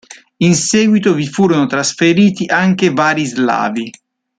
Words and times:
In 0.37 0.55
seguito 0.55 1.13
vi 1.13 1.27
furono 1.27 1.67
trasferiti 1.67 2.47
anche 2.47 2.89
vari 2.91 3.23
slavi. 3.23 3.87